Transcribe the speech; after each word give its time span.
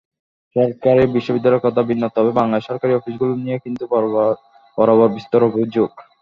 সরকারি 0.55 1.03
বিশ্ববিদ্যালয়ের 1.15 1.65
কথা 1.65 1.81
ভিন্ন, 1.89 2.03
তবে 2.15 2.31
বাংলাদেশের 2.39 2.67
সরকারি 2.69 2.93
অফিসগুলো 2.95 3.33
নিয়ে 3.43 3.57
কিন্তু 3.65 3.83
বরাবর 4.77 5.07
বিস্তর 5.15 5.41
অভিযোগ। 5.49 5.89